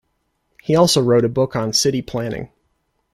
[0.63, 2.49] He also wrote a book on city planning.